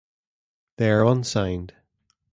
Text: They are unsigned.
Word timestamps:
They 0.77 0.89
are 0.89 1.05
unsigned. 1.05 1.75